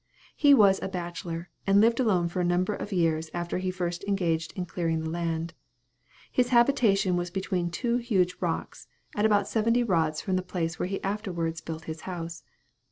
He 0.35 0.55
was 0.55 0.79
a 0.81 0.87
bachelor, 0.87 1.51
and 1.67 1.79
lived 1.79 1.99
alone 1.99 2.27
for 2.27 2.41
a 2.41 2.43
number 2.43 2.73
of 2.73 2.91
years 2.91 3.29
after 3.35 3.59
he 3.59 3.69
first 3.69 4.03
engaged 4.05 4.51
in 4.55 4.65
clearing 4.65 4.97
his 5.01 5.07
land. 5.07 5.53
His 6.31 6.49
habitation 6.49 7.17
was 7.17 7.29
between 7.29 7.69
two 7.69 7.97
huge 7.97 8.35
rocks, 8.39 8.87
at 9.15 9.27
about 9.27 9.47
seventy 9.47 9.83
rods 9.83 10.19
from 10.19 10.37
the 10.37 10.41
place 10.41 10.79
where 10.79 10.89
he 10.89 11.03
afterwards 11.03 11.61
built 11.61 11.83
his 11.85 12.01
house. 12.01 12.41